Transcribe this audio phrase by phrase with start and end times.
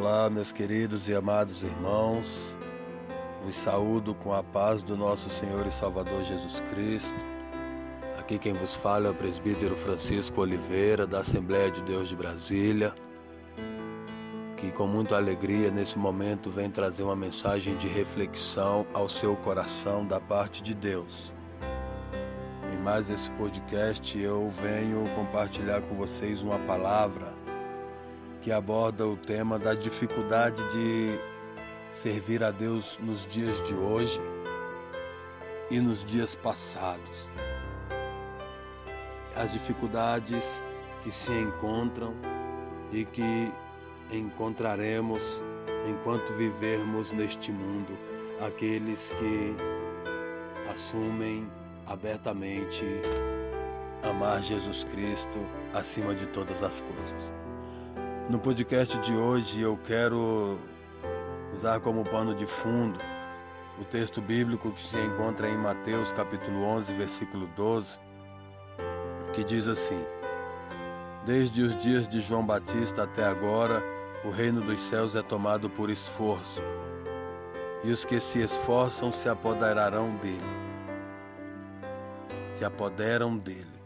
[0.00, 2.56] Olá, meus queridos e amados irmãos.
[3.42, 7.18] Vos saúdo com a paz do nosso Senhor e Salvador Jesus Cristo.
[8.16, 12.94] Aqui quem vos fala é o presbítero Francisco Oliveira, da Assembleia de Deus de Brasília,
[14.56, 20.06] que com muita alegria nesse momento vem trazer uma mensagem de reflexão ao seu coração
[20.06, 21.32] da parte de Deus.
[22.72, 27.27] Em mais esse podcast eu venho compartilhar com vocês uma palavra
[28.48, 31.20] que aborda o tema da dificuldade de
[31.92, 34.18] servir a Deus nos dias de hoje
[35.70, 37.28] e nos dias passados.
[39.36, 40.62] As dificuldades
[41.02, 42.14] que se encontram
[42.90, 43.52] e que
[44.10, 45.42] encontraremos
[45.86, 47.98] enquanto vivermos neste mundo,
[48.40, 49.54] aqueles que
[50.72, 51.46] assumem
[51.86, 52.82] abertamente
[54.08, 55.38] amar Jesus Cristo
[55.74, 57.37] acima de todas as coisas.
[58.28, 60.58] No podcast de hoje eu quero
[61.54, 62.98] usar como pano de fundo
[63.80, 67.98] o texto bíblico que se encontra em Mateus capítulo 11, versículo 12,
[69.32, 70.04] que diz assim:
[71.24, 73.82] Desde os dias de João Batista até agora,
[74.22, 76.60] o reino dos céus é tomado por esforço,
[77.82, 80.42] e os que se esforçam se apoderarão dele.
[82.58, 83.77] Se apoderam dele.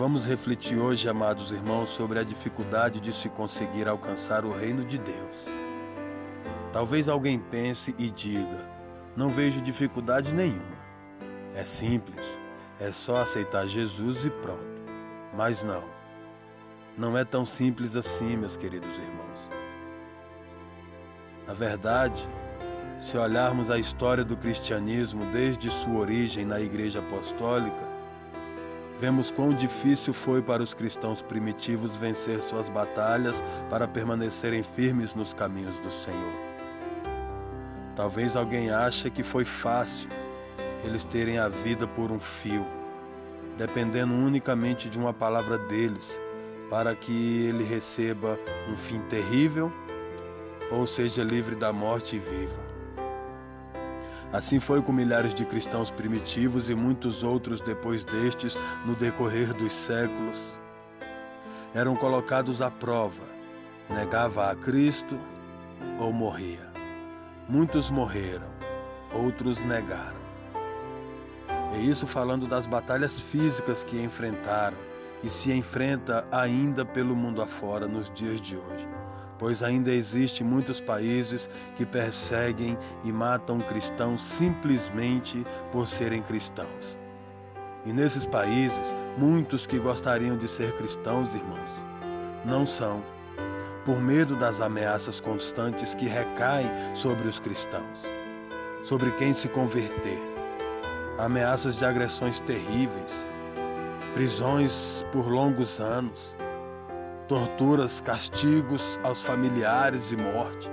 [0.00, 4.96] Vamos refletir hoje, amados irmãos, sobre a dificuldade de se conseguir alcançar o reino de
[4.96, 5.44] Deus.
[6.72, 8.66] Talvez alguém pense e diga:
[9.14, 10.80] não vejo dificuldade nenhuma.
[11.54, 12.38] É simples,
[12.80, 14.64] é só aceitar Jesus e pronto.
[15.36, 15.84] Mas não,
[16.96, 19.50] não é tão simples assim, meus queridos irmãos.
[21.46, 22.26] Na verdade,
[23.02, 27.89] se olharmos a história do cristianismo desde sua origem na Igreja Apostólica,
[29.00, 35.32] vemos quão difícil foi para os cristãos primitivos vencer suas batalhas para permanecerem firmes nos
[35.32, 36.34] caminhos do Senhor.
[37.96, 40.10] Talvez alguém ache que foi fácil
[40.84, 42.66] eles terem a vida por um fio,
[43.56, 46.18] dependendo unicamente de uma palavra deles,
[46.68, 48.38] para que ele receba
[48.70, 49.72] um fim terrível
[50.70, 52.69] ou seja livre da morte e viva.
[54.32, 59.72] Assim foi com milhares de cristãos primitivos e muitos outros depois destes no decorrer dos
[59.72, 60.38] séculos.
[61.74, 63.24] Eram colocados à prova,
[63.88, 65.18] negava a Cristo
[65.98, 66.70] ou morria.
[67.48, 68.48] Muitos morreram,
[69.12, 70.20] outros negaram.
[71.74, 74.76] E isso falando das batalhas físicas que enfrentaram
[75.24, 78.89] e se enfrenta ainda pelo mundo afora nos dias de hoje
[79.40, 86.98] pois ainda existem muitos países que perseguem e matam cristãos simplesmente por serem cristãos.
[87.86, 91.70] E nesses países, muitos que gostariam de ser cristãos, irmãos,
[92.44, 93.02] não são,
[93.86, 97.98] por medo das ameaças constantes que recaem sobre os cristãos,
[98.84, 100.18] sobre quem se converter,
[101.18, 103.24] ameaças de agressões terríveis,
[104.12, 106.34] prisões por longos anos
[107.30, 110.68] torturas, castigos aos familiares e morte.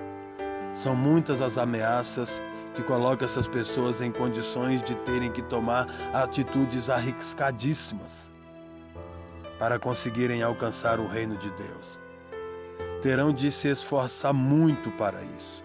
[0.74, 2.42] São muitas as ameaças
[2.74, 8.32] que colocam essas pessoas em condições de terem que tomar atitudes arriscadíssimas
[9.60, 12.00] para conseguirem alcançar o reino de Deus.
[13.04, 15.64] Terão de se esforçar muito para isso.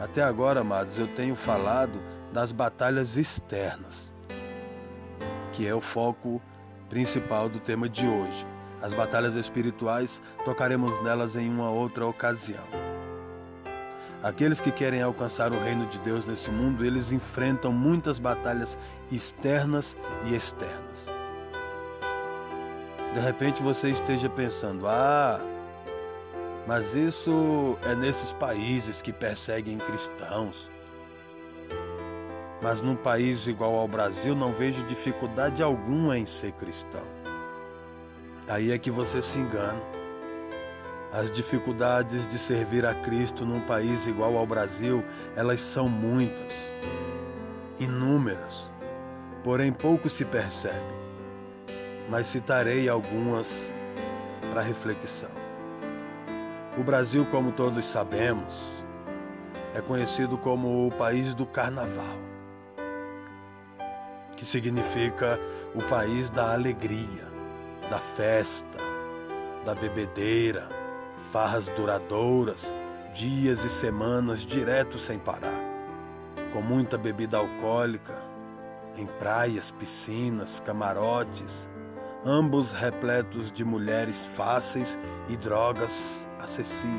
[0.00, 2.00] Até agora, amados, eu tenho falado
[2.32, 4.10] das batalhas externas,
[5.52, 6.40] que é o foco
[6.88, 8.51] principal do tema de hoje.
[8.82, 12.64] As batalhas espirituais tocaremos nelas em uma outra ocasião.
[14.20, 18.76] Aqueles que querem alcançar o reino de Deus nesse mundo, eles enfrentam muitas batalhas
[19.10, 21.06] externas e externas.
[23.14, 25.40] De repente você esteja pensando: ah,
[26.66, 30.70] mas isso é nesses países que perseguem cristãos.
[32.60, 37.21] Mas num país igual ao Brasil, não vejo dificuldade alguma em ser cristão.
[38.48, 39.80] Aí é que você se engana.
[41.12, 45.04] As dificuldades de servir a Cristo num país igual ao Brasil,
[45.36, 46.52] elas são muitas,
[47.78, 48.70] inúmeras,
[49.44, 51.02] porém pouco se percebe.
[52.10, 53.70] Mas citarei algumas
[54.50, 55.30] para reflexão.
[56.78, 58.60] O Brasil, como todos sabemos,
[59.74, 62.16] é conhecido como o país do carnaval,
[64.36, 65.38] que significa
[65.74, 67.31] o país da alegria
[67.92, 68.78] da festa,
[69.66, 70.66] da bebedeira,
[71.30, 72.74] farras duradouras,
[73.12, 75.60] dias e semanas direto sem parar,
[76.54, 78.14] com muita bebida alcoólica,
[78.96, 81.68] em praias, piscinas, camarotes,
[82.24, 84.98] ambos repletos de mulheres fáceis
[85.28, 86.96] e drogas acessíveis,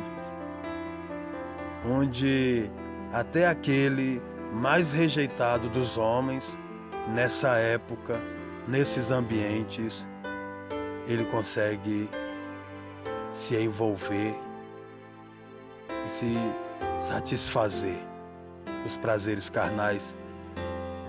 [1.90, 2.70] onde
[3.12, 4.22] até aquele
[4.54, 6.56] mais rejeitado dos homens,
[7.16, 8.22] nessa época,
[8.68, 10.06] nesses ambientes,
[11.08, 12.10] ele consegue
[13.32, 14.36] se envolver
[16.06, 16.36] e se
[17.02, 18.00] satisfazer
[18.86, 20.16] os prazeres carnais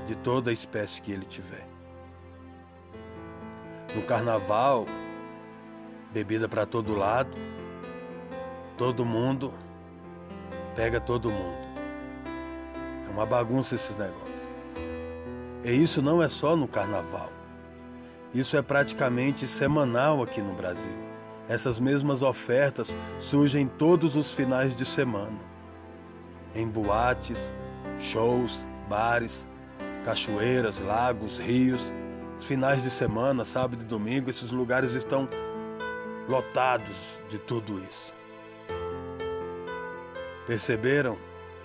[0.07, 1.67] de toda a espécie que ele tiver.
[3.95, 4.87] No carnaval,
[6.13, 7.37] bebida para todo lado,
[8.77, 9.53] todo mundo
[10.75, 11.65] pega todo mundo.
[13.07, 14.25] É uma bagunça esses negócios.
[15.65, 17.34] E isso não é só no carnaval.
[18.35, 20.91] Isso é praticamente semanal aqui no Brasil.
[21.49, 25.39] Essas mesmas ofertas surgem todos os finais de semana.
[26.53, 27.55] Em boates,
[28.01, 29.47] shows, bares,
[30.05, 31.93] cachoeiras, lagos, rios.
[32.37, 35.29] Os finais de semana, sábado e domingo, esses lugares estão
[36.29, 38.13] lotados de tudo isso.
[40.45, 41.17] Perceberam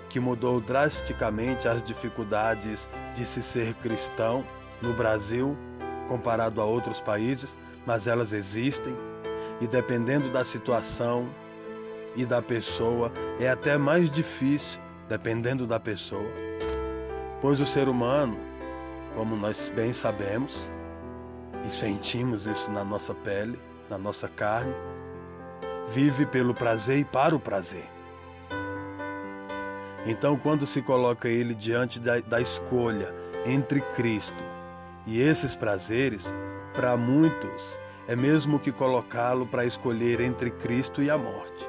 [0.07, 4.45] que mudou drasticamente as dificuldades de se ser cristão
[4.81, 5.57] no Brasil
[6.09, 8.93] comparado a outros países, mas elas existem
[9.61, 11.29] e dependendo da situação
[12.15, 16.29] e da pessoa, é até mais difícil, dependendo da pessoa.
[17.41, 18.37] Pois o ser humano,
[19.15, 20.69] como nós bem sabemos
[21.65, 23.59] e sentimos isso na nossa pele,
[23.89, 24.73] na nossa carne,
[25.91, 27.87] vive pelo prazer e para o prazer.
[30.05, 33.13] Então, quando se coloca ele diante da, da escolha
[33.45, 34.43] entre Cristo
[35.09, 36.31] e esses prazeres,
[36.71, 41.67] para muitos é mesmo que colocá-lo para escolher entre Cristo e a morte.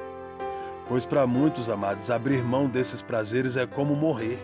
[0.87, 4.39] Pois para muitos, amados, abrir mão desses prazeres é como morrer.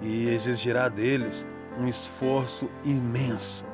[0.00, 1.44] E exigirá deles
[1.76, 3.64] um esforço imenso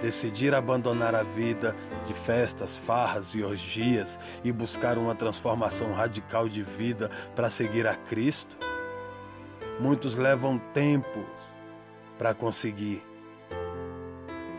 [0.00, 1.76] decidir abandonar a vida
[2.06, 7.94] de festas, farras e orgias e buscar uma transformação radical de vida para seguir a
[7.94, 8.56] Cristo?
[9.78, 11.49] Muitos levam tempos
[12.20, 13.02] para conseguir.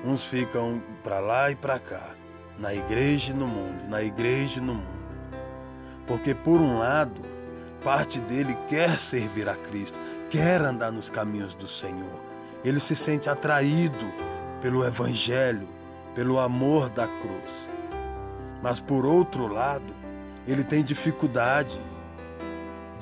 [0.04, 2.16] Uns ficam para lá e para cá,
[2.58, 5.02] na igreja e no mundo, na igreja e no mundo.
[6.08, 7.22] Porque, por um lado,
[7.84, 12.20] parte dele quer servir a Cristo, quer andar nos caminhos do Senhor.
[12.66, 14.12] Ele se sente atraído
[14.60, 15.70] pelo Evangelho,
[16.16, 17.70] pelo amor da cruz.
[18.64, 19.94] Mas por outro lado,
[20.48, 21.80] ele tem dificuldade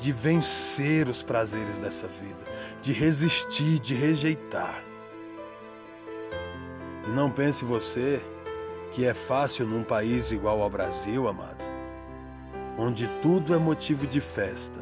[0.02, 2.40] de vencer os prazeres dessa vida,
[2.82, 4.84] de resistir, de rejeitar.
[7.08, 8.22] E não pense você
[8.92, 11.70] que é fácil num país igual ao Brasil, amados,
[12.78, 14.80] onde tudo é motivo de festa.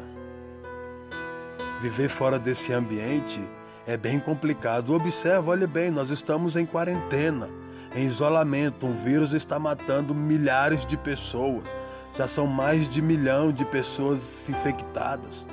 [1.80, 3.40] Viver fora desse ambiente
[3.86, 4.94] é bem complicado.
[4.94, 7.48] Observa, olha bem, nós estamos em quarentena,
[7.94, 8.86] em isolamento.
[8.86, 11.68] Um vírus está matando milhares de pessoas.
[12.14, 15.46] Já são mais de milhão de pessoas infectadas,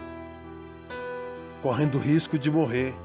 [1.62, 2.96] correndo risco de morrer.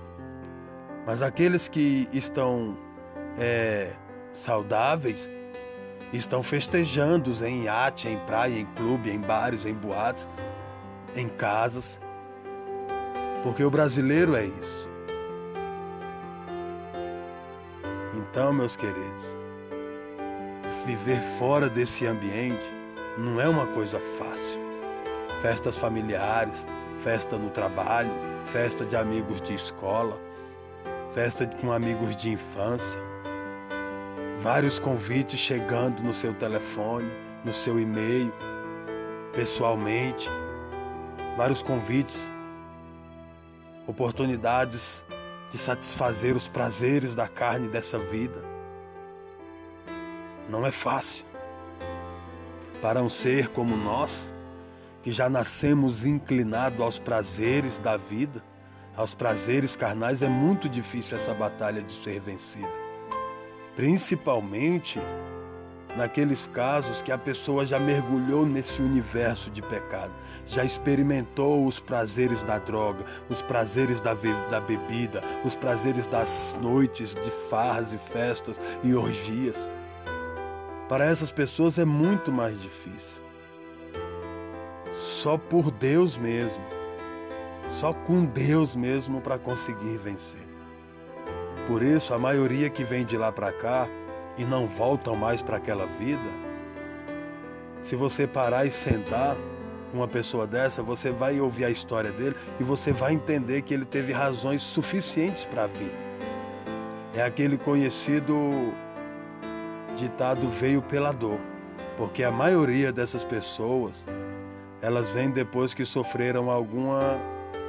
[1.07, 2.77] Mas aqueles que estão
[3.39, 3.93] é,
[4.33, 5.29] saudáveis
[6.13, 10.27] estão festejando em iate, em praia, em clube, em bares, em boates,
[11.15, 11.99] em casas.
[13.43, 14.89] Porque o brasileiro é isso.
[18.15, 19.25] Então, meus queridos,
[20.87, 22.80] viver fora desse ambiente
[23.19, 24.61] não é uma coisa fácil.
[25.43, 26.67] Festas familiares,
[27.03, 28.11] festa no trabalho,
[28.53, 30.21] festa de amigos de escola,
[31.15, 33.01] festa com amigos de infância,
[34.41, 37.11] vários convites chegando no seu telefone,
[37.45, 38.33] no seu e-mail,
[39.33, 40.29] pessoalmente,
[41.37, 42.31] vários convites,
[43.87, 45.05] oportunidades
[45.51, 48.43] de satisfazer os prazeres da carne dessa vida.
[50.49, 51.30] Não é fácil.
[52.83, 54.33] Para um ser como nós,
[55.03, 58.43] que já nascemos inclinados aos prazeres da vida,
[58.97, 62.73] aos prazeres carnais, é muito difícil essa batalha de ser vencida.
[63.77, 65.01] Principalmente
[65.97, 70.13] naqueles casos que a pessoa já mergulhou nesse universo de pecado,
[70.47, 74.15] já experimentou os prazeres da droga, os prazeres da,
[74.49, 79.57] da bebida, os prazeres das noites de farras e festas e orgias.
[80.91, 83.15] Para essas pessoas é muito mais difícil.
[84.97, 86.61] Só por Deus mesmo,
[87.79, 90.49] só com Deus mesmo para conseguir vencer.
[91.69, 93.87] Por isso, a maioria que vem de lá para cá
[94.37, 96.29] e não voltam mais para aquela vida,
[97.85, 99.37] se você parar e sentar
[99.93, 103.73] com uma pessoa dessa, você vai ouvir a história dele e você vai entender que
[103.73, 105.95] ele teve razões suficientes para vir.
[107.15, 108.35] É aquele conhecido
[110.01, 111.39] ditado veio pela dor.
[111.97, 114.05] Porque a maioria dessas pessoas,
[114.81, 117.19] elas vêm depois que sofreram alguma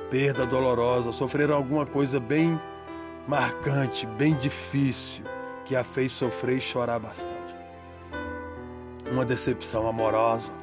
[0.09, 2.59] perda dolorosa, sofreram alguma coisa bem
[3.27, 5.23] marcante, bem difícil,
[5.65, 7.31] que a fez sofrer e chorar bastante.
[9.11, 10.53] Uma decepção amorosa,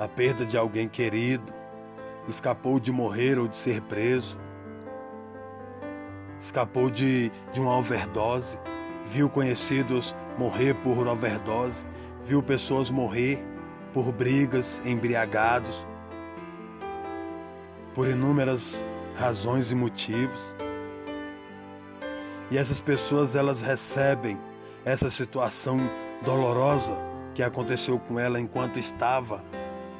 [0.00, 1.52] a perda de alguém querido,
[2.28, 4.36] escapou de morrer ou de ser preso,
[6.40, 8.58] escapou de, de uma overdose,
[9.06, 11.84] viu conhecidos morrer por overdose,
[12.24, 13.42] viu pessoas morrer
[13.92, 15.86] por brigas, embriagados,
[17.94, 18.84] por inúmeras
[19.16, 20.54] razões e motivos.
[22.50, 24.38] E essas pessoas elas recebem
[24.84, 25.78] essa situação
[26.22, 26.94] dolorosa
[27.34, 29.42] que aconteceu com ela enquanto estava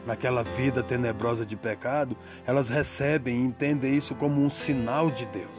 [0.07, 2.17] naquela vida tenebrosa de pecado,
[2.47, 5.59] elas recebem e entendem isso como um sinal de Deus.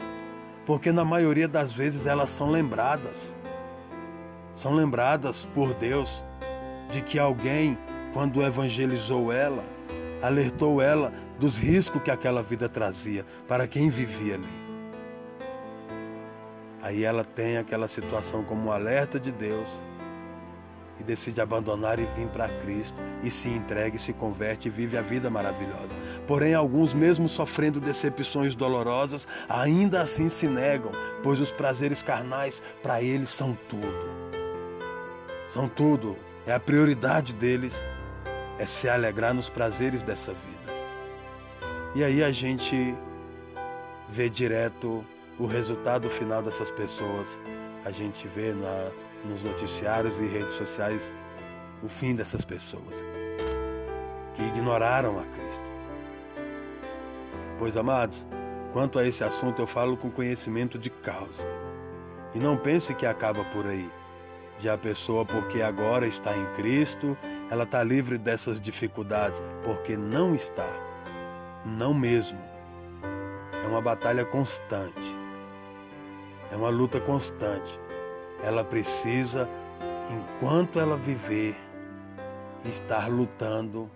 [0.64, 3.36] Porque na maioria das vezes elas são lembradas.
[4.54, 6.24] São lembradas por Deus
[6.90, 7.78] de que alguém,
[8.12, 9.64] quando evangelizou ela,
[10.22, 14.68] alertou ela dos riscos que aquela vida trazia para quem vivia ali.
[16.82, 19.68] Aí ela tem aquela situação como um alerta de Deus
[20.98, 24.96] e decide abandonar e vir para Cristo e se entrega e se converte e vive
[24.96, 25.94] a vida maravilhosa.
[26.26, 30.90] Porém, alguns, mesmo sofrendo decepções dolorosas, ainda assim se negam,
[31.22, 34.37] pois os prazeres carnais para eles são tudo.
[35.48, 36.16] São tudo.
[36.46, 37.80] É a prioridade deles
[38.58, 40.72] é se alegrar nos prazeres dessa vida.
[41.94, 42.94] E aí a gente
[44.08, 45.04] vê direto
[45.38, 47.38] o resultado final dessas pessoas.
[47.84, 48.90] A gente vê na,
[49.24, 51.12] nos noticiários e redes sociais
[51.82, 52.96] o fim dessas pessoas
[54.34, 55.64] que ignoraram a Cristo.
[57.58, 58.26] Pois, amados,
[58.72, 61.46] quanto a esse assunto eu falo com conhecimento de causa.
[62.34, 63.90] E não pense que acaba por aí.
[64.58, 67.16] Já a pessoa, porque agora está em Cristo,
[67.50, 70.68] ela está livre dessas dificuldades, porque não está.
[71.64, 72.38] Não mesmo.
[73.64, 75.16] É uma batalha constante.
[76.50, 77.78] É uma luta constante
[78.42, 79.48] ela precisa,
[80.10, 81.56] enquanto ela viver,
[82.64, 83.90] estar lutando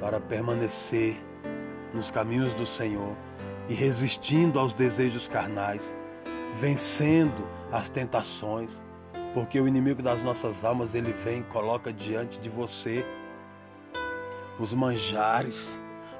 [0.00, 1.16] para permanecer
[1.92, 3.14] nos caminhos do Senhor
[3.68, 5.94] e resistindo aos desejos carnais,
[6.58, 8.82] vencendo as tentações,
[9.34, 13.04] porque o inimigo das nossas almas ele vem e coloca diante de você
[14.58, 15.78] os manjares,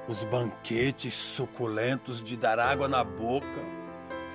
[0.08, 3.62] os banquetes suculentos de dar água na boca,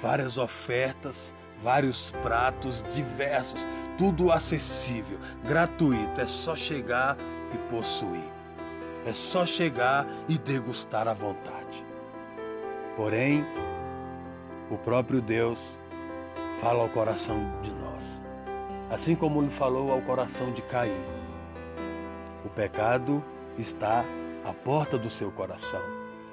[0.01, 3.65] várias ofertas, vários pratos diversos,
[3.97, 6.19] tudo acessível, gratuito.
[6.19, 7.17] É só chegar
[7.53, 8.31] e possuir.
[9.05, 11.85] É só chegar e degustar à vontade.
[12.95, 13.45] Porém,
[14.69, 15.79] o próprio Deus
[16.59, 17.88] fala ao coração de nós,
[18.89, 20.91] assim como ele falou ao coração de Caim.
[22.45, 23.23] O pecado
[23.57, 24.03] está
[24.45, 25.81] à porta do seu coração.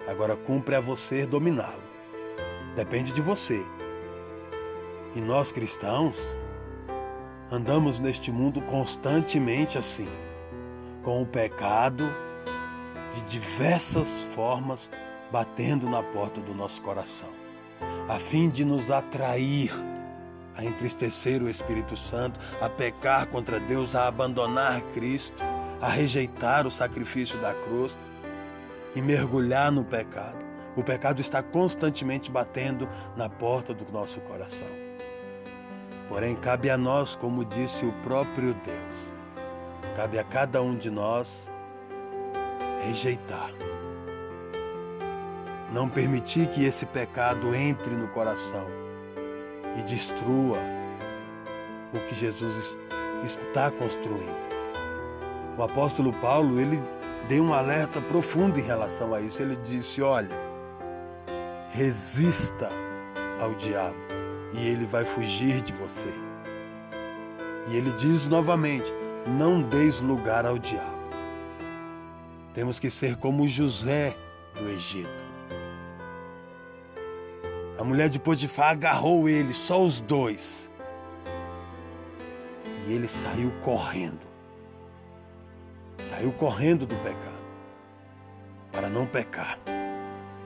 [0.07, 1.83] Agora cumpre a você dominá-lo.
[2.75, 3.65] Depende de você
[5.17, 6.15] e nós cristãos
[7.51, 10.09] andamos neste mundo constantemente assim,
[11.03, 12.05] com o pecado
[13.15, 14.91] de diversas formas
[15.33, 17.31] batendo na porta do nosso coração,
[18.09, 19.73] a fim de nos atrair
[20.57, 25.43] a entristecer o Espírito Santo, a pecar contra Deus, a abandonar Cristo,
[25.81, 27.97] a rejeitar o sacrifício da cruz
[28.95, 30.45] e mergulhar no pecado.
[30.75, 34.69] O pecado está constantemente batendo na porta do nosso coração.
[36.09, 39.13] Porém, cabe a nós, como disse o próprio Deus,
[39.97, 41.51] cabe a cada um de nós
[42.85, 43.51] rejeitar.
[45.73, 48.86] Não permitir que esse pecado entre no coração
[49.79, 50.59] e destrua
[51.93, 52.77] o que Jesus
[53.25, 54.47] está construindo.
[55.57, 56.83] O apóstolo Paulo, ele
[57.29, 59.43] deu um alerta profundo em relação a isso.
[59.43, 60.29] Ele disse: Olha,
[61.71, 62.69] resista
[63.41, 63.97] ao diabo
[64.53, 66.13] e ele vai fugir de você.
[67.69, 68.93] E ele diz novamente:
[69.27, 70.97] não deis lugar ao diabo.
[72.55, 74.17] Temos que ser como José
[74.55, 75.26] do Egito.
[77.79, 80.71] A mulher de Potifar agarrou ele, só os dois.
[82.87, 84.27] E ele saiu correndo.
[86.03, 87.45] Saiu correndo do pecado.
[88.73, 89.59] Para não pecar.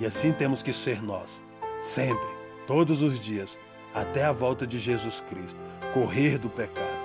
[0.00, 1.44] E assim temos que ser nós,
[1.78, 2.26] sempre,
[2.66, 3.58] todos os dias,
[3.94, 5.60] até a volta de Jesus Cristo,
[5.92, 6.98] correr do pecado,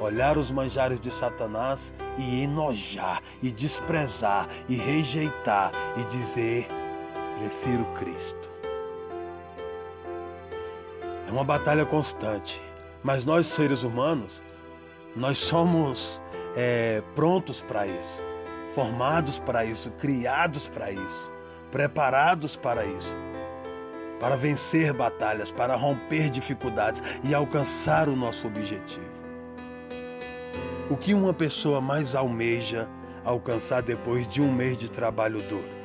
[0.00, 6.66] olhar os manjares de Satanás e enojar, e desprezar, e rejeitar, e dizer:
[7.38, 8.47] prefiro Cristo.
[11.28, 12.58] É uma batalha constante,
[13.02, 14.42] mas nós, seres humanos,
[15.16, 16.22] Nós somos
[16.54, 18.20] é, prontos para isso,
[18.74, 21.32] formados para isso, criados para isso,
[21.72, 23.14] preparados para isso,
[24.20, 29.18] para vencer batalhas, para romper dificuldades e alcançar o nosso objetivo.
[30.88, 32.88] O que uma pessoa mais almeja
[33.24, 35.78] alcançar depois de um mês de trabalho duro?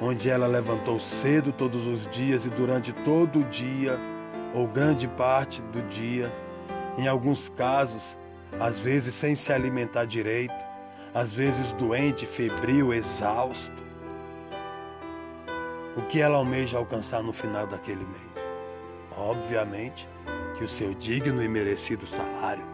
[0.00, 3.98] Onde ela levantou cedo todos os dias e durante todo o dia,
[4.56, 6.32] ou grande parte do dia,
[6.96, 8.16] em alguns casos,
[8.58, 10.64] às vezes sem se alimentar direito,
[11.12, 13.84] às vezes doente, febril, exausto.
[15.94, 18.46] O que ela almeja alcançar no final daquele mês?
[19.14, 20.08] Obviamente
[20.56, 22.64] que o seu digno e merecido salário.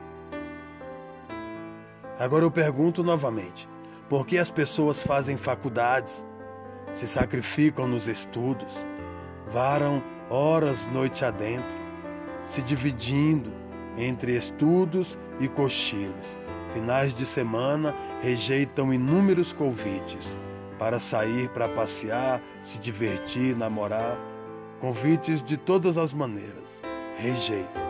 [2.17, 3.69] Agora eu pergunto novamente:
[4.09, 6.25] por que as pessoas fazem faculdades,
[6.95, 8.73] se sacrificam nos estudos,
[9.52, 11.64] varam horas noite adentro,
[12.44, 13.52] se dividindo
[13.99, 16.37] entre estudos e cochilos?
[16.73, 20.26] Finais de semana rejeitam inúmeros convites
[20.78, 24.18] para sair para passear, se divertir, namorar.
[24.80, 26.82] Convites de todas as maneiras.
[27.18, 27.82] Rejeitam.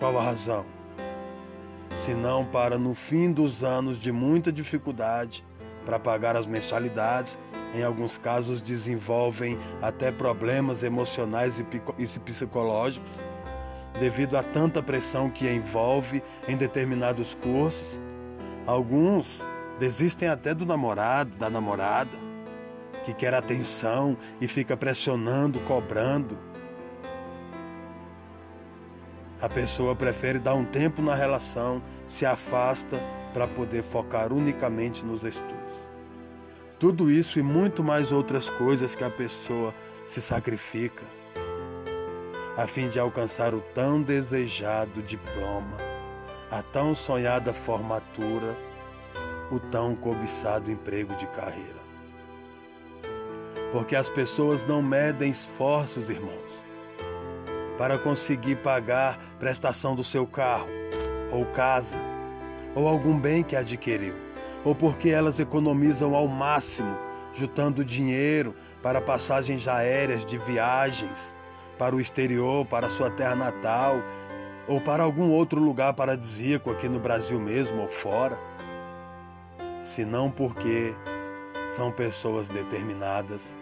[0.00, 0.64] Qual a razão?
[1.96, 5.44] senão para, no fim dos anos de muita dificuldade
[5.84, 7.38] para pagar as mensalidades,
[7.74, 13.10] em alguns casos desenvolvem até problemas emocionais e psicológicos,
[13.98, 17.98] devido a tanta pressão que envolve em determinados cursos.
[18.66, 19.42] Alguns
[19.78, 22.10] desistem até do namorado, da namorada,
[23.04, 26.52] que quer atenção e fica pressionando, cobrando
[29.42, 33.00] a pessoa prefere dar um tempo na relação, se afasta
[33.32, 35.78] para poder focar unicamente nos estudos.
[36.78, 39.74] Tudo isso e muito mais outras coisas que a pessoa
[40.06, 41.04] se sacrifica
[42.54, 45.78] a fim de alcançar o tão desejado diploma,
[46.50, 48.54] a tão sonhada formatura,
[49.50, 51.80] o tão cobiçado emprego de carreira.
[53.72, 56.62] Porque as pessoas não medem esforços, irmãos
[57.78, 60.68] para conseguir pagar prestação do seu carro,
[61.32, 61.96] ou casa,
[62.74, 64.14] ou algum bem que adquiriu,
[64.64, 66.96] ou porque elas economizam ao máximo,
[67.34, 71.34] juntando dinheiro para passagens aéreas de viagens
[71.78, 73.96] para o exterior, para sua terra natal,
[74.68, 78.38] ou para algum outro lugar paradisíaco aqui no Brasil mesmo ou fora,
[79.82, 80.94] senão porque
[81.70, 83.56] são pessoas determinadas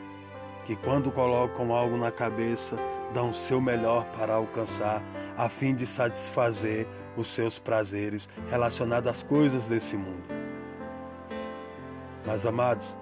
[0.67, 2.77] que, quando colocam algo na cabeça,
[3.15, 5.03] dão o seu melhor para alcançar,
[5.41, 10.23] a fim de satisfazer os seus prazeres relacionados às coisas desse mundo.
[12.27, 12.95] Mas, amados,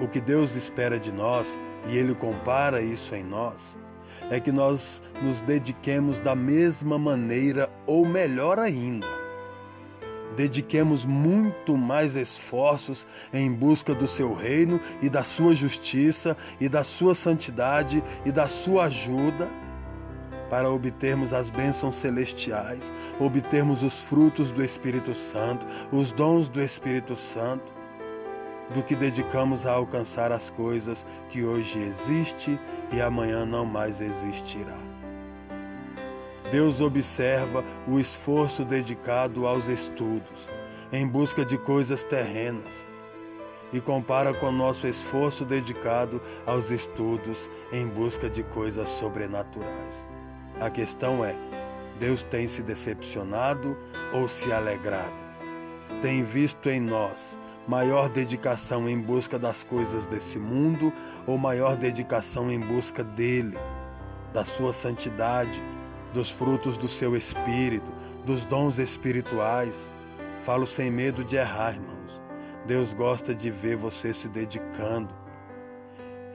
[0.00, 1.56] o que Deus espera de nós,
[1.88, 3.78] e Ele compara isso em nós,
[4.28, 9.22] é que nós nos dediquemos da mesma maneira ou melhor ainda
[10.34, 16.82] dediquemos muito mais esforços em busca do seu reino e da sua justiça e da
[16.82, 19.46] sua santidade e da sua ajuda
[20.52, 27.16] para obtermos as bênçãos celestiais, obtermos os frutos do Espírito Santo, os dons do Espírito
[27.16, 27.72] Santo,
[28.74, 32.60] do que dedicamos a alcançar as coisas que hoje existe
[32.92, 34.76] e amanhã não mais existirá.
[36.50, 40.50] Deus observa o esforço dedicado aos estudos,
[40.92, 42.86] em busca de coisas terrenas,
[43.72, 50.11] e compara com nosso esforço dedicado aos estudos em busca de coisas sobrenaturais.
[50.62, 51.34] A questão é:
[51.98, 53.76] Deus tem se decepcionado
[54.12, 55.12] ou se alegrado?
[56.00, 60.92] Tem visto em nós maior dedicação em busca das coisas desse mundo
[61.26, 63.58] ou maior dedicação em busca dele,
[64.32, 65.60] da sua santidade,
[66.14, 67.90] dos frutos do seu espírito,
[68.24, 69.90] dos dons espirituais.
[70.42, 72.20] Falo sem medo de errar, irmãos.
[72.68, 75.12] Deus gosta de ver você se dedicando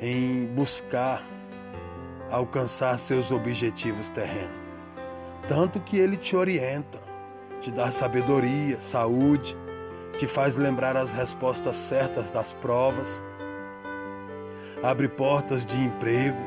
[0.01, 1.23] em buscar
[2.31, 4.67] alcançar seus objetivos terrenos.
[5.47, 6.99] Tanto que ele te orienta,
[7.61, 9.55] te dá sabedoria, saúde,
[10.17, 13.21] te faz lembrar as respostas certas das provas,
[14.83, 16.37] abre portas de emprego,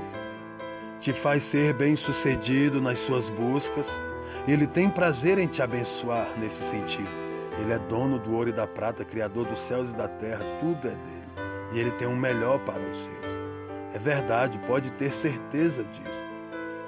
[0.99, 3.99] te faz ser bem-sucedido nas suas buscas.
[4.47, 7.09] Ele tem prazer em te abençoar nesse sentido.
[7.61, 10.88] Ele é dono do ouro e da prata, criador dos céus e da terra, tudo
[10.88, 11.21] é dele.
[11.73, 13.39] E ele tem o um melhor para os seus.
[13.94, 16.24] É verdade, pode ter certeza disso.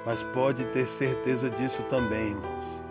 [0.05, 2.81] Mas pode ter certeza disso também, irmãos.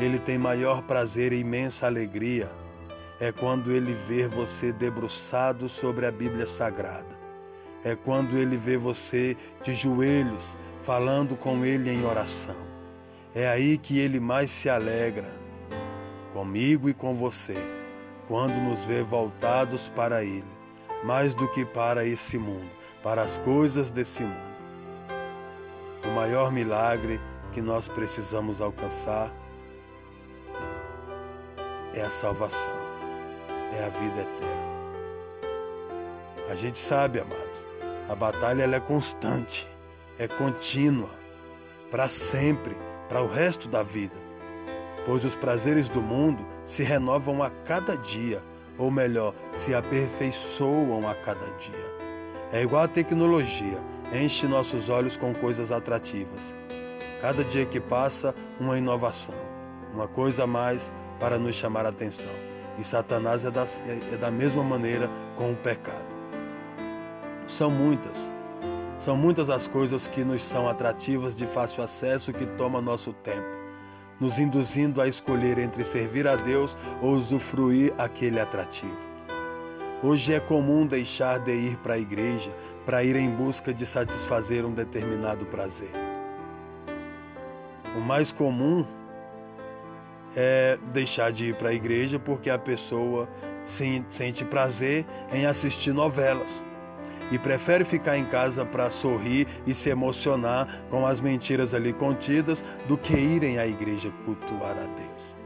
[0.00, 2.50] Ele tem maior prazer e imensa alegria
[3.20, 7.18] é quando ele vê você debruçado sobre a Bíblia Sagrada
[7.84, 12.56] é quando ele vê você de joelhos, falando com ele em oração.
[13.34, 15.30] É aí que ele mais se alegra,
[16.32, 17.56] comigo e com você,
[18.26, 20.44] quando nos vê voltados para ele,
[21.04, 22.70] mais do que para esse mundo,
[23.02, 24.48] para as coisas desse mundo.
[26.04, 27.20] O maior milagre
[27.52, 29.32] que nós precisamos alcançar
[31.94, 32.76] é a salvação,
[33.76, 34.58] é a vida eterna.
[36.50, 37.66] A gente sabe, amados,
[38.08, 39.68] a batalha é constante,
[40.18, 41.10] é contínua,
[41.90, 42.76] para sempre,
[43.08, 44.16] para o resto da vida,
[45.04, 48.42] pois os prazeres do mundo se renovam a cada dia,
[48.76, 51.97] ou melhor, se aperfeiçoam a cada dia.
[52.50, 53.78] É igual a tecnologia,
[54.10, 56.54] enche nossos olhos com coisas atrativas.
[57.20, 59.34] Cada dia que passa, uma inovação,
[59.92, 62.30] uma coisa a mais para nos chamar a atenção.
[62.78, 63.66] E Satanás é da,
[64.12, 66.06] é da mesma maneira com o pecado.
[67.46, 68.32] São muitas,
[68.98, 73.46] são muitas as coisas que nos são atrativas de fácil acesso que toma nosso tempo,
[74.18, 79.07] nos induzindo a escolher entre servir a Deus ou usufruir aquele atrativo.
[80.00, 82.52] Hoje é comum deixar de ir para a igreja
[82.86, 85.90] para ir em busca de satisfazer um determinado prazer.
[87.96, 88.86] O mais comum
[90.36, 93.28] é deixar de ir para a igreja porque a pessoa
[93.64, 96.64] sente prazer em assistir novelas
[97.32, 102.62] e prefere ficar em casa para sorrir e se emocionar com as mentiras ali contidas
[102.86, 105.37] do que irem à igreja cultuar a Deus.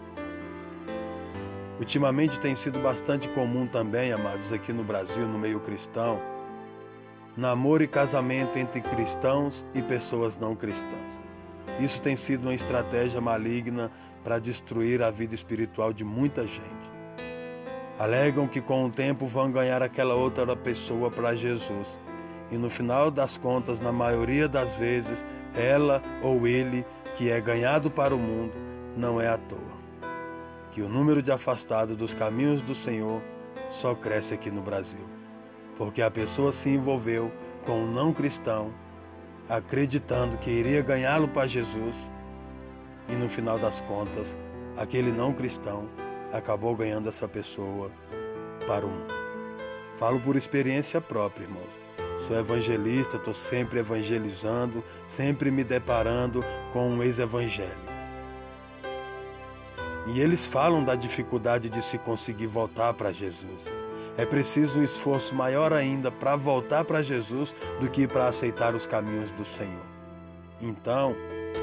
[1.83, 6.23] Ultimamente tem sido bastante comum também, amados, aqui no Brasil, no meio cristão,
[7.37, 11.19] namoro e casamento entre cristãos e pessoas não cristãs.
[11.81, 13.91] Isso tem sido uma estratégia maligna
[14.23, 16.63] para destruir a vida espiritual de muita gente.
[17.99, 21.99] Alegam que com o tempo vão ganhar aquela outra pessoa para Jesus.
[22.49, 27.91] E no final das contas, na maioria das vezes, ela ou ele que é ganhado
[27.91, 28.57] para o mundo
[28.97, 29.72] não é à toa.
[30.73, 33.23] Que o número de afastados dos caminhos do Senhor
[33.71, 35.07] só cresce aqui no Brasil,
[35.77, 37.31] porque a pessoa se envolveu
[37.65, 38.73] com um não cristão,
[39.49, 42.11] acreditando que iria ganhá-lo para Jesus,
[43.09, 44.37] e no final das contas,
[44.77, 45.89] aquele não cristão
[46.33, 47.91] acabou ganhando essa pessoa
[48.67, 49.15] para o mundo.
[49.99, 51.83] Falo por experiência própria, irmãos.
[52.27, 57.92] Sou evangelista, estou sempre evangelizando, sempre me deparando com um ex-evangelho.
[60.07, 63.65] E eles falam da dificuldade de se conseguir voltar para Jesus.
[64.17, 68.87] É preciso um esforço maior ainda para voltar para Jesus do que para aceitar os
[68.87, 69.87] caminhos do Senhor.
[70.61, 71.15] Então,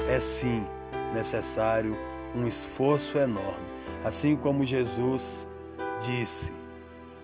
[0.08, 0.66] é sim
[1.14, 1.96] necessário
[2.34, 3.70] um esforço enorme
[4.04, 5.46] Assim como Jesus
[6.00, 6.52] disse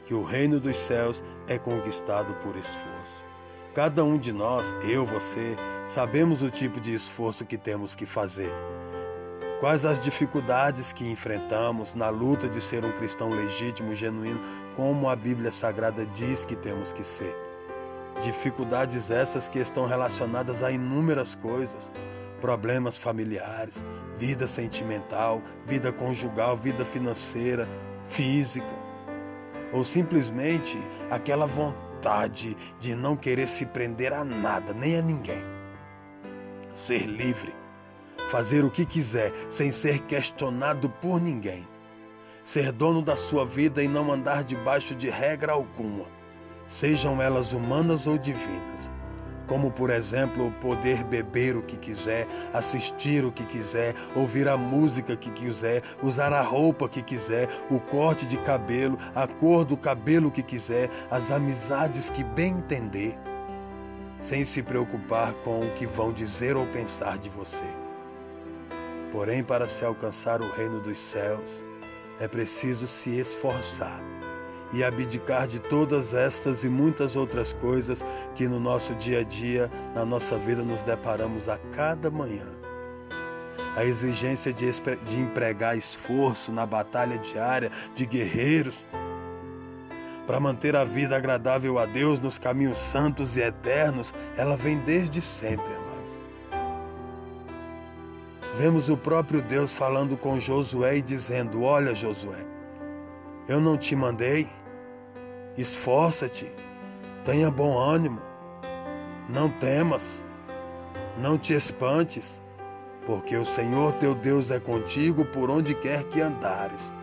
[0.04, 3.24] que o reino dos céus é conquistado por esforço.
[3.74, 8.52] Cada um de nós, eu, você, sabemos o tipo de esforço que temos que fazer.
[9.58, 14.38] Quais as dificuldades que enfrentamos na luta de ser um cristão legítimo, genuíno,
[14.76, 17.34] como a Bíblia Sagrada diz que temos que ser.
[18.22, 21.90] Dificuldades essas que estão relacionadas a inúmeras coisas,
[22.38, 23.82] problemas familiares,
[24.18, 27.66] vida sentimental, vida conjugal, vida financeira,
[28.10, 28.74] física,
[29.72, 30.76] ou simplesmente
[31.10, 35.42] aquela vontade de não querer se prender a nada, nem a ninguém.
[36.74, 37.54] Ser livre,
[38.30, 41.66] fazer o que quiser sem ser questionado por ninguém.
[42.44, 46.06] Ser dono da sua vida e não andar debaixo de regra alguma,
[46.66, 48.96] sejam elas humanas ou divinas
[49.46, 55.16] como por exemplo poder beber o que quiser, assistir o que quiser, ouvir a música
[55.16, 60.30] que quiser, usar a roupa que quiser, o corte de cabelo, a cor do cabelo
[60.30, 63.16] que quiser, as amizades que bem entender,
[64.18, 67.85] sem se preocupar com o que vão dizer ou pensar de você.
[69.12, 71.64] Porém, para se alcançar o reino dos céus,
[72.18, 74.02] é preciso se esforçar
[74.72, 79.70] e abdicar de todas estas e muitas outras coisas que no nosso dia a dia,
[79.94, 82.46] na nossa vida, nos deparamos a cada manhã.
[83.76, 88.84] A exigência de, de empregar esforço na batalha diária de guerreiros
[90.26, 95.22] para manter a vida agradável a Deus nos caminhos santos e eternos, ela vem desde
[95.22, 95.95] sempre, amados.
[98.56, 102.46] Vemos o próprio Deus falando com Josué e dizendo: Olha, Josué,
[103.46, 104.48] eu não te mandei?
[105.58, 106.50] Esforça-te,
[107.22, 108.18] tenha bom ânimo,
[109.28, 110.24] não temas,
[111.18, 112.40] não te espantes,
[113.04, 116.94] porque o Senhor teu Deus é contigo por onde quer que andares.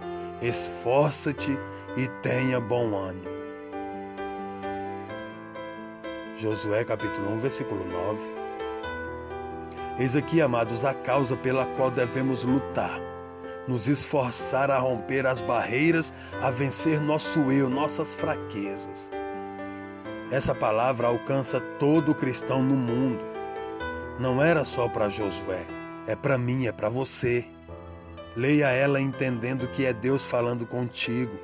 [0.41, 1.55] Esforça-te
[1.95, 3.31] e tenha bom ânimo.
[6.35, 8.42] Josué capítulo 1, versículo 9.
[9.99, 12.99] Eis aqui, amados, a causa pela qual devemos lutar,
[13.67, 19.08] nos esforçar a romper as barreiras, a vencer nosso eu, nossas fraquezas.
[20.32, 23.23] Essa palavra alcança todo cristão no mundo.
[24.19, 25.63] Não era só para Josué,
[26.08, 27.45] é para mim, é para você.
[28.36, 31.38] Leia ela entendendo que é Deus falando contigo.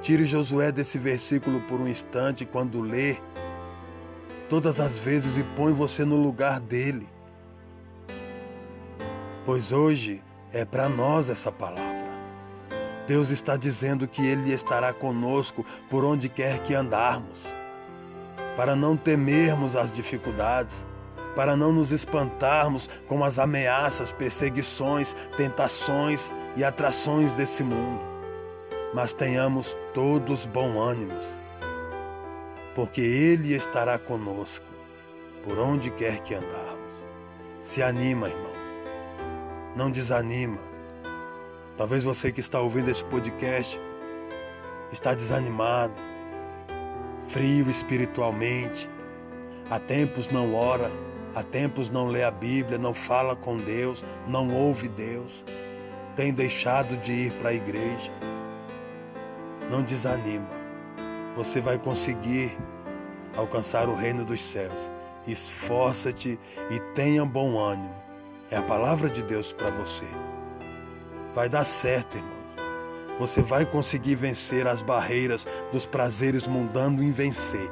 [0.00, 3.18] Tire Josué desse versículo por um instante quando lê,
[4.48, 7.13] todas as vezes e põe você no lugar dele.
[9.44, 12.04] Pois hoje é para nós essa palavra.
[13.06, 17.44] Deus está dizendo que Ele estará conosco por onde quer que andarmos,
[18.56, 20.86] para não temermos as dificuldades
[21.34, 28.00] para não nos espantarmos com as ameaças, perseguições, tentações e atrações desse mundo,
[28.94, 31.26] mas tenhamos todos bom ânimos,
[32.74, 34.66] porque Ele estará conosco
[35.42, 36.74] por onde quer que andarmos.
[37.60, 38.53] Se anima, irmãos,
[39.76, 40.58] não desanima.
[41.76, 43.80] Talvez você que está ouvindo esse podcast
[44.92, 45.94] está desanimado,
[47.28, 48.88] frio espiritualmente,
[49.68, 50.90] há tempos não ora
[51.34, 55.44] Há tempos não lê a Bíblia, não fala com Deus, não ouve Deus,
[56.14, 58.12] tem deixado de ir para a igreja.
[59.68, 60.46] Não desanima.
[61.34, 62.56] Você vai conseguir
[63.36, 64.88] alcançar o reino dos céus.
[65.26, 66.38] Esforça-te
[66.70, 68.03] e tenha bom ânimo.
[68.54, 70.04] É a palavra de Deus para você.
[71.34, 73.18] Vai dar certo, irmãos.
[73.18, 77.68] Você vai conseguir vencer as barreiras dos prazeres mundanos em vencer.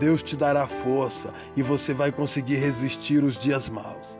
[0.00, 4.18] Deus te dará força e você vai conseguir resistir os dias maus.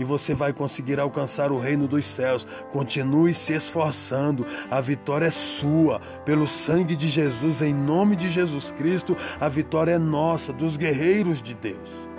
[0.00, 2.44] E você vai conseguir alcançar o reino dos céus.
[2.72, 4.44] Continue se esforçando.
[4.68, 6.00] A vitória é sua.
[6.24, 11.40] Pelo sangue de Jesus, em nome de Jesus Cristo, a vitória é nossa, dos guerreiros
[11.40, 12.09] de Deus.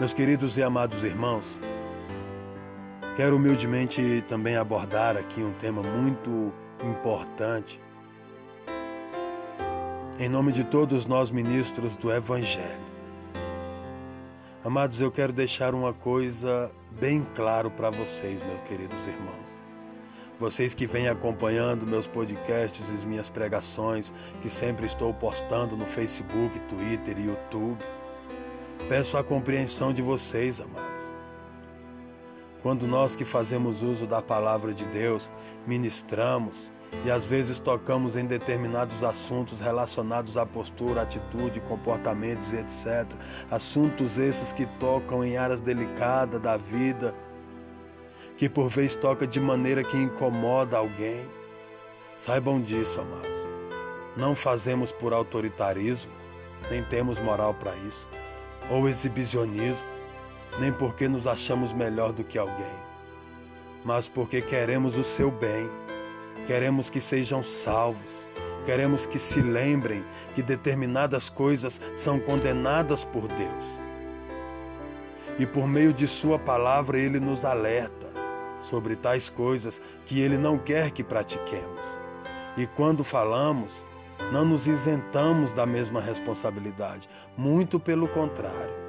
[0.00, 1.60] Meus queridos e amados irmãos,
[3.16, 6.52] quero humildemente também abordar aqui um tema muito
[6.82, 7.80] importante
[10.18, 12.84] em nome de todos nós ministros do Evangelho.
[14.64, 19.54] Amados, eu quero deixar uma coisa bem claro para vocês, meus queridos irmãos.
[20.40, 26.58] Vocês que vêm acompanhando meus podcasts e minhas pregações, que sempre estou postando no Facebook,
[26.68, 27.78] Twitter e YouTube,
[28.88, 30.84] peço a compreensão de vocês, amados.
[32.62, 35.30] Quando nós que fazemos uso da palavra de Deus,
[35.66, 36.72] ministramos,
[37.04, 43.06] e às vezes tocamos em determinados assuntos relacionados à postura, atitude, comportamentos e etc.
[43.50, 47.14] Assuntos esses que tocam em áreas delicadas da vida,
[48.36, 51.26] que por vezes toca de maneira que incomoda alguém.
[52.16, 53.28] Saibam disso, amados.
[54.16, 56.12] Não fazemos por autoritarismo,
[56.70, 58.06] nem temos moral para isso,
[58.70, 59.86] ou exibicionismo,
[60.58, 62.74] nem porque nos achamos melhor do que alguém,
[63.84, 65.68] mas porque queremos o seu bem
[66.46, 68.28] Queremos que sejam salvos.
[68.66, 73.64] Queremos que se lembrem que determinadas coisas são condenadas por Deus.
[75.38, 78.06] E por meio de Sua palavra, Ele nos alerta
[78.62, 81.80] sobre tais coisas que Ele não quer que pratiquemos.
[82.56, 83.72] E quando falamos,
[84.32, 88.84] não nos isentamos da mesma responsabilidade, muito pelo contrário.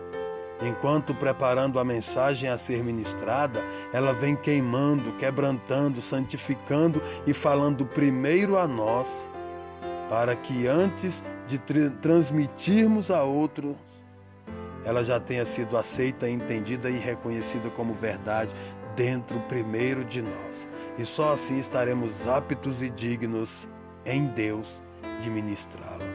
[0.62, 8.58] Enquanto preparando a mensagem a ser ministrada, ela vem queimando, quebrantando, santificando e falando primeiro
[8.58, 9.28] a nós,
[10.10, 11.60] para que antes de
[12.02, 13.76] transmitirmos a outros,
[14.86, 18.54] ela já tenha sido aceita, entendida e reconhecida como verdade
[18.95, 20.67] dentro primeiro de nós.
[20.98, 23.67] E só assim estaremos aptos e dignos
[24.06, 24.85] em Deus
[25.22, 26.06] de ministrá-la.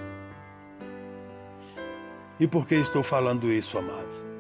[2.38, 4.30] E por que estou falando isso, amados?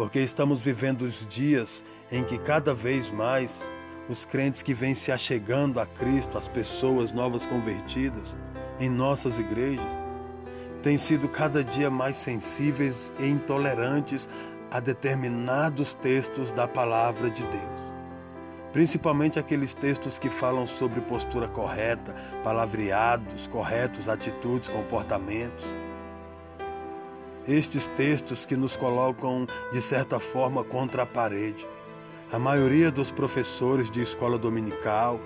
[0.00, 3.60] porque estamos vivendo os dias em que cada vez mais
[4.08, 8.34] os crentes que vêm se achegando a Cristo, as pessoas novas convertidas
[8.80, 9.84] em nossas igrejas,
[10.82, 14.26] têm sido cada dia mais sensíveis e intolerantes
[14.70, 17.89] a determinados textos da palavra de Deus.
[18.72, 25.66] Principalmente aqueles textos que falam sobre postura correta, palavreados corretos, atitudes, comportamentos
[27.46, 31.66] estes textos que nos colocam, de certa forma, contra a parede.
[32.32, 35.20] A maioria dos professores de escola dominical,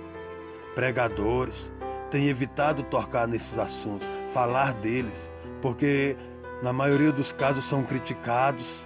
[0.74, 1.70] pregadores,
[2.11, 5.30] tem evitado tocar nesses assuntos, falar deles,
[5.61, 6.16] porque
[6.62, 8.85] na maioria dos casos são criticados,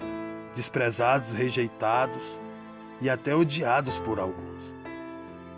[0.55, 2.23] desprezados, rejeitados
[3.01, 4.75] e até odiados por alguns.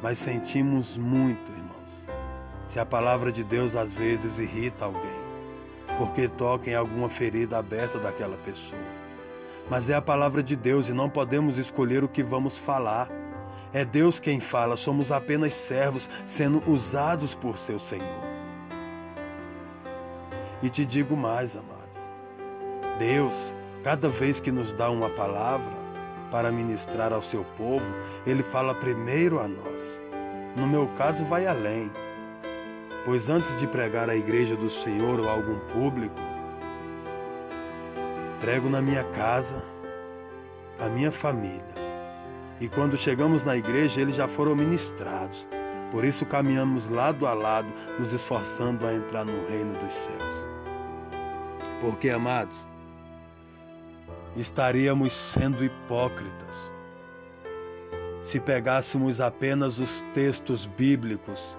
[0.03, 2.19] Mas sentimos muito, irmãos,
[2.69, 5.21] se a palavra de Deus às vezes irrita alguém
[6.01, 8.81] porque toca em alguma ferida aberta daquela pessoa.
[9.69, 13.09] mas é a palavra de Deus e não podemos escolher o que vamos falar.
[13.73, 18.25] É Deus quem fala, somos apenas servos sendo usados por seu Senhor.
[20.61, 22.01] E te digo mais, amados:
[22.99, 23.35] Deus,
[23.85, 25.80] cada vez que nos dá uma palavra
[26.31, 27.93] para ministrar ao seu povo,
[28.27, 30.01] ele fala primeiro a nós.
[30.57, 31.91] No meu caso, vai além.
[33.05, 36.15] Pois antes de pregar a igreja do Senhor ou a algum público,
[38.41, 39.63] prego na minha casa,
[40.79, 41.65] a minha família.
[42.61, 45.47] E quando chegamos na igreja, eles já foram ministrados.
[45.91, 50.47] Por isso caminhamos lado a lado, nos esforçando a entrar no reino dos céus.
[51.81, 52.67] Porque, amados,
[54.37, 56.73] estaríamos sendo hipócritas.
[58.23, 61.57] Se pegássemos apenas os textos bíblicos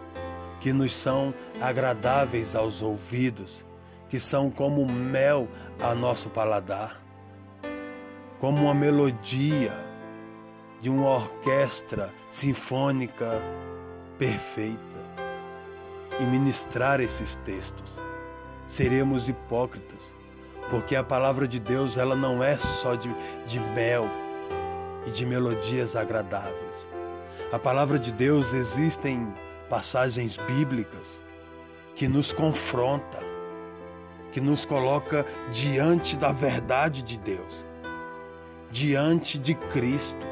[0.60, 3.66] que nos são agradáveis aos ouvidos,
[4.08, 5.48] que são como mel
[5.80, 7.02] a nosso paladar,
[8.40, 9.74] como uma melodia
[10.80, 13.42] de uma orquestra sinfônica
[14.18, 14.80] perfeita,
[16.20, 18.00] e ministrar esses textos.
[18.68, 20.14] Seríamos hipócritas,
[20.72, 23.14] porque a palavra de Deus ela não é só de,
[23.46, 24.06] de mel
[25.06, 26.88] e de melodias agradáveis.
[27.52, 29.34] A palavra de Deus existem
[29.70, 31.22] passagens bíblicas
[31.94, 33.20] que nos confronta,
[34.32, 37.66] que nos coloca diante da verdade de Deus,
[38.72, 40.26] diante de Cristo.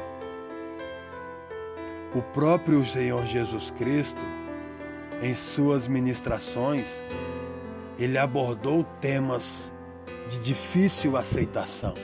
[2.14, 4.22] O próprio Senhor Jesus Cristo,
[5.22, 7.02] em suas ministrações,
[7.98, 9.70] ele abordou temas
[10.30, 11.94] de difícil aceitação.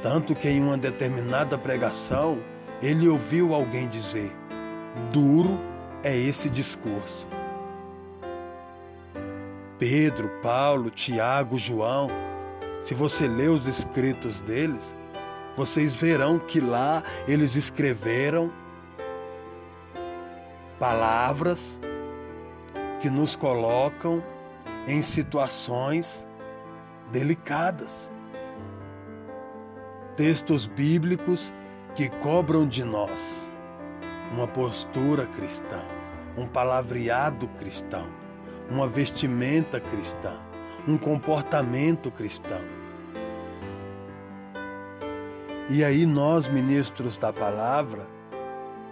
[0.00, 2.38] Tanto que em uma determinada pregação,
[2.80, 4.32] ele ouviu alguém dizer:
[5.12, 5.58] duro
[6.02, 7.26] é esse discurso.
[9.78, 12.06] Pedro, Paulo, Tiago, João,
[12.80, 14.94] se você ler os escritos deles,
[15.56, 18.52] vocês verão que lá eles escreveram
[20.78, 21.80] palavras
[23.00, 24.22] que nos colocam
[24.86, 26.26] em situações
[27.14, 28.10] delicadas.
[30.16, 31.52] Textos bíblicos
[31.94, 33.48] que cobram de nós
[34.32, 35.80] uma postura cristã,
[36.36, 38.08] um palavreado cristão,
[38.68, 40.40] uma vestimenta cristã,
[40.88, 42.60] um comportamento cristão.
[45.70, 48.08] E aí nós, ministros da palavra,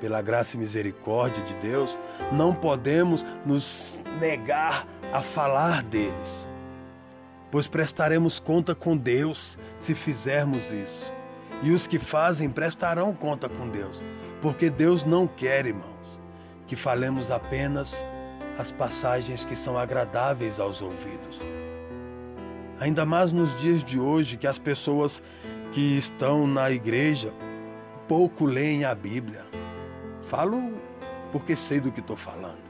[0.01, 1.99] pela graça e misericórdia de Deus,
[2.31, 6.47] não podemos nos negar a falar deles,
[7.53, 11.13] pois prestaremos conta com Deus se fizermos isso.
[11.63, 14.03] E os que fazem prestarão conta com Deus,
[14.41, 16.19] porque Deus não quer, irmãos,
[16.67, 17.95] que falemos apenas
[18.59, 21.39] as passagens que são agradáveis aos ouvidos.
[22.81, 25.23] Ainda mais nos dias de hoje, que as pessoas
[25.73, 27.33] que estão na igreja
[28.09, 29.45] pouco leem a Bíblia.
[30.23, 30.73] Falo
[31.31, 32.62] porque sei do que estou falando.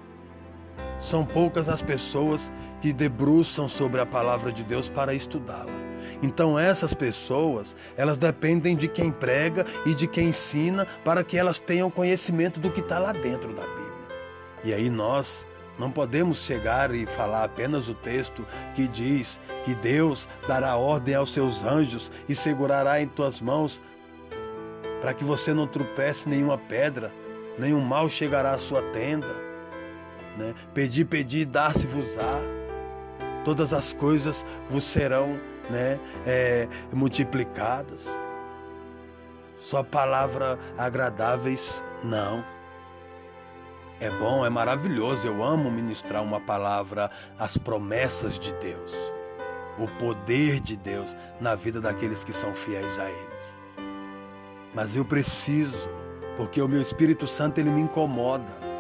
[1.03, 5.73] São poucas as pessoas que debruçam sobre a palavra de Deus para estudá-la.
[6.23, 11.59] Então essas pessoas, elas dependem de quem prega e de quem ensina para que elas
[11.59, 13.93] tenham conhecimento do que está lá dentro da Bíblia.
[14.63, 15.45] E aí nós
[15.77, 21.33] não podemos chegar e falar apenas o texto que diz que Deus dará ordem aos
[21.33, 23.83] seus anjos e segurará em tuas mãos
[25.01, 27.13] para que você não tropece nenhuma pedra,
[27.59, 29.42] nenhum mal chegará à sua tenda.
[30.37, 30.55] Né?
[30.73, 32.41] Pedi, pedi, dar-se-vos-á.
[33.45, 38.09] Todas as coisas vos serão né, é, multiplicadas.
[39.59, 42.45] Só palavras agradáveis, não.
[44.01, 45.27] É bom, é maravilhoso.
[45.27, 48.93] Eu amo ministrar uma palavra, as promessas de Deus,
[49.79, 53.33] o poder de Deus na vida daqueles que são fiéis a Ele.
[54.75, 55.89] Mas eu preciso,
[56.37, 58.72] porque o meu Espírito Santo ele me incomoda.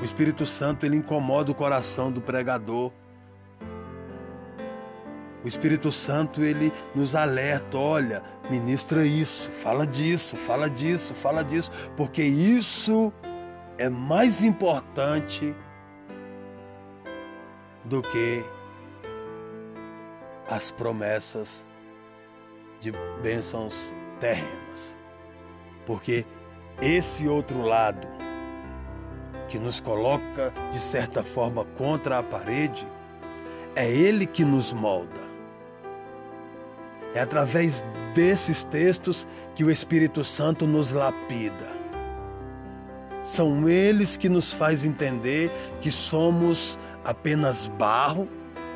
[0.00, 2.92] O Espírito Santo ele incomoda o coração do pregador.
[5.42, 11.70] O Espírito Santo ele nos alerta, olha, ministra isso, fala disso, fala disso, fala disso,
[11.96, 13.12] porque isso
[13.78, 15.54] é mais importante
[17.84, 18.44] do que
[20.48, 21.64] as promessas
[22.80, 22.92] de
[23.22, 24.98] bênçãos terrenas.
[25.84, 26.26] Porque
[26.82, 28.08] esse outro lado
[29.48, 32.86] que nos coloca de certa forma contra a parede,
[33.74, 35.26] é ele que nos molda.
[37.14, 37.84] É através
[38.14, 41.74] desses textos que o Espírito Santo nos lapida.
[43.24, 48.28] São eles que nos faz entender que somos apenas barro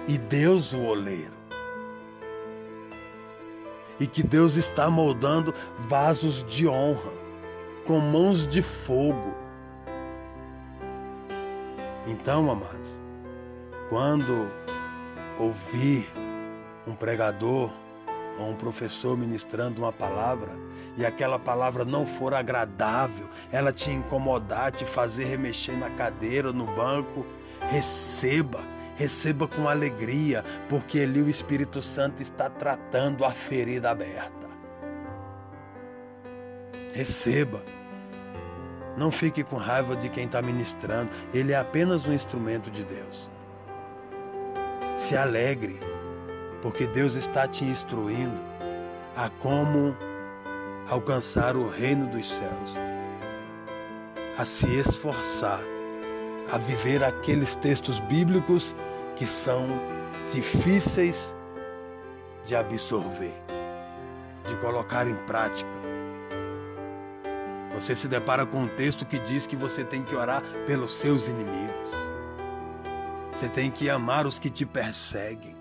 [0.09, 1.41] e Deus o oleiro.
[4.01, 7.13] e que Deus está moldando vasos de honra,
[7.87, 9.35] com mãos de fogo.
[12.07, 13.01] Então, amados,
[13.89, 14.51] quando
[15.39, 16.11] ouvir
[16.87, 17.71] um pregador
[18.39, 20.53] ou um professor ministrando uma palavra
[20.97, 26.65] e aquela palavra não for agradável, ela te incomodar, te fazer remexer na cadeira, no
[26.67, 27.25] banco,
[27.71, 28.61] receba,
[28.97, 34.49] receba com alegria, porque ali o Espírito Santo está tratando a ferida aberta.
[36.93, 37.63] Receba.
[38.97, 43.31] Não fique com raiva de quem está ministrando, ele é apenas um instrumento de Deus.
[44.97, 45.79] Se alegre
[46.63, 48.41] porque Deus está te instruindo
[49.17, 49.97] a como
[50.89, 52.75] alcançar o reino dos céus,
[54.37, 55.61] a se esforçar,
[56.53, 58.75] a viver aqueles textos bíblicos
[59.17, 59.67] que são
[60.33, 61.35] difíceis
[62.45, 63.35] de absorver,
[64.47, 65.80] de colocar em prática.
[67.81, 71.27] Você se depara com um texto que diz que você tem que orar pelos seus
[71.29, 71.91] inimigos.
[73.33, 75.57] Você tem que amar os que te perseguem.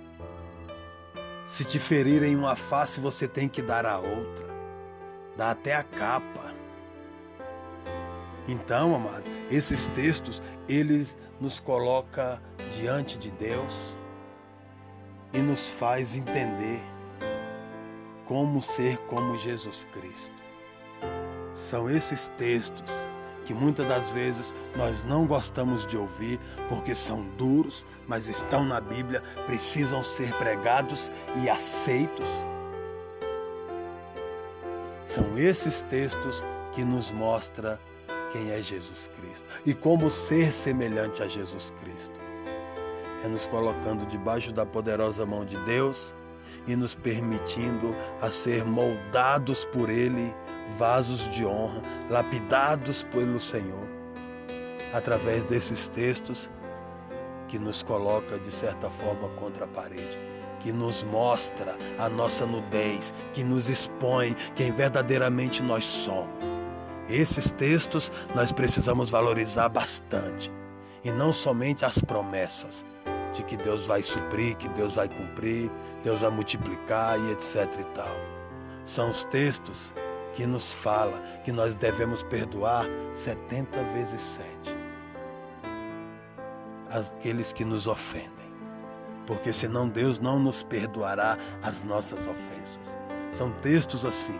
[1.45, 4.45] Se te ferirem uma face, você tem que dar a outra.
[5.38, 6.53] Dá até a capa.
[8.49, 12.41] Então, amado, esses textos, eles nos coloca
[12.76, 13.97] diante de Deus
[15.32, 16.82] e nos faz entender
[18.26, 20.49] como ser como Jesus Cristo.
[21.60, 22.89] São esses textos
[23.45, 26.39] que muitas das vezes nós não gostamos de ouvir
[26.70, 31.12] porque são duros, mas estão na Bíblia, precisam ser pregados
[31.43, 32.26] e aceitos.
[35.05, 37.78] São esses textos que nos mostra
[38.32, 42.18] quem é Jesus Cristo e como ser semelhante a Jesus Cristo.
[43.24, 46.16] É nos colocando debaixo da poderosa mão de Deus
[46.68, 50.34] e nos permitindo a ser moldados por Ele,
[50.78, 53.88] vasos de honra, lapidados pelo Senhor,
[54.93, 56.50] através desses textos
[57.47, 60.18] que nos coloca de certa forma contra a parede,
[60.60, 66.60] que nos mostra a nossa nudez, que nos expõe quem verdadeiramente nós somos.
[67.10, 70.52] Esses textos nós precisamos valorizar bastante,
[71.04, 72.86] e não somente as promessas,
[73.34, 75.72] de que Deus vai suprir, que Deus vai cumprir,
[76.04, 78.16] Deus vai multiplicar e etc e tal.
[78.84, 79.94] São os textos
[80.34, 84.90] que nos fala que nós devemos perdoar 70 vezes 7
[86.90, 88.50] aqueles que nos ofendem.
[89.26, 92.98] Porque senão Deus não nos perdoará as nossas ofensas.
[93.32, 94.40] São textos assim.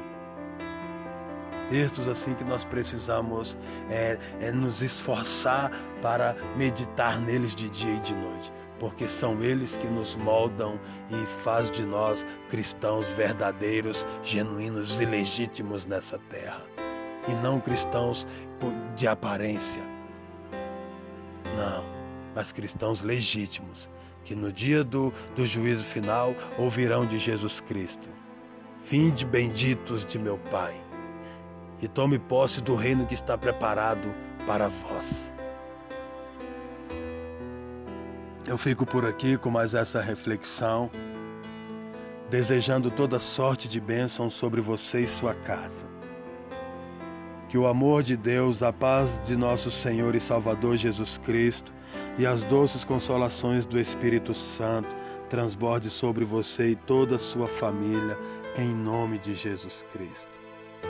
[1.70, 3.56] Textos assim que nós precisamos
[3.92, 5.72] é, é, nos esforçar
[6.02, 11.26] para meditar neles de dia e de noite porque são eles que nos moldam e
[11.44, 16.62] faz de nós cristãos verdadeiros, genuínos e legítimos nessa terra,
[17.28, 18.26] e não cristãos
[18.96, 19.84] de aparência.
[21.56, 21.84] Não,
[22.34, 23.90] mas cristãos legítimos,
[24.24, 28.10] que no dia do, do juízo final ouvirão de Jesus Cristo:
[28.86, 30.80] Vinde benditos de meu Pai,
[31.82, 34.14] e tome posse do reino que está preparado
[34.48, 35.32] para vós.
[38.48, 40.90] Eu fico por aqui com mais essa reflexão,
[42.30, 45.86] desejando toda sorte de bênção sobre você e sua casa.
[47.50, 51.74] Que o amor de Deus, a paz de nosso Senhor e Salvador Jesus Cristo
[52.18, 54.90] e as doces consolações do Espírito Santo
[55.30, 58.18] transborde sobre você e toda a sua família,
[58.58, 60.40] em nome de Jesus Cristo.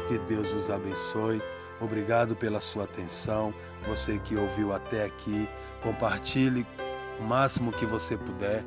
[0.07, 1.41] Que Deus os abençoe.
[1.81, 3.53] Obrigado pela sua atenção.
[3.83, 5.47] Você que ouviu até aqui,
[5.81, 6.65] compartilhe
[7.19, 8.63] o máximo que você puder.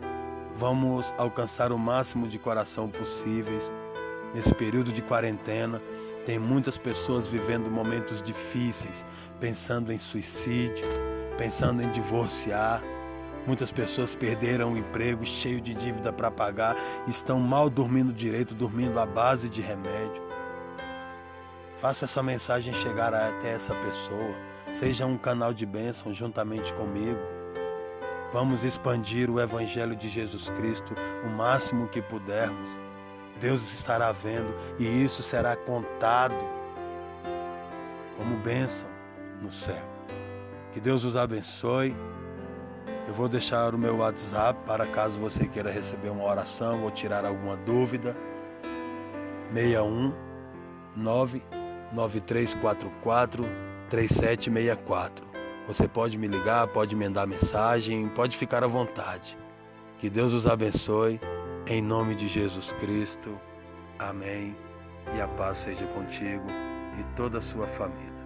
[0.54, 3.72] Vamos alcançar o máximo de coração possíveis
[4.34, 5.80] nesse período de quarentena.
[6.26, 9.04] Tem muitas pessoas vivendo momentos difíceis,
[9.40, 10.84] pensando em suicídio,
[11.36, 12.82] pensando em divorciar.
[13.46, 16.76] Muitas pessoas perderam o emprego, cheio de dívida para pagar,
[17.08, 20.22] estão mal dormindo direito, dormindo à base de remédio.
[21.76, 24.36] Faça essa mensagem chegar até essa pessoa.
[24.72, 27.18] Seja um canal de bênção juntamente comigo.
[28.32, 32.70] Vamos expandir o Evangelho de Jesus Cristo o máximo que pudermos.
[33.38, 36.34] Deus estará vendo e isso será contado
[38.16, 38.88] como bênção
[39.40, 39.84] no céu.
[40.72, 41.94] Que Deus os abençoe.
[43.06, 47.26] Eu vou deixar o meu WhatsApp para caso você queira receber uma oração ou tirar
[47.26, 48.16] alguma dúvida.
[49.52, 50.14] 61
[50.96, 53.44] 99344
[53.90, 55.31] 3764.
[55.72, 59.38] Você pode me ligar, pode mandar mensagem, pode ficar à vontade.
[59.96, 61.18] Que Deus os abençoe,
[61.66, 63.40] em nome de Jesus Cristo.
[63.98, 64.54] Amém.
[65.16, 66.44] E a paz seja contigo
[67.00, 68.21] e toda a sua família.